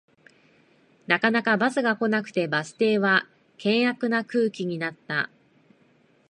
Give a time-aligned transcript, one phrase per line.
[1.05, 3.27] なかなかバスが来なくてバス停は
[3.59, 5.29] 険悪な空気になった